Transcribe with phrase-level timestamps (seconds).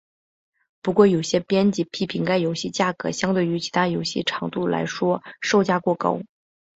[0.81, 6.19] 不过有些编辑批评该游戏价格相对于其游戏长度来说售价过高。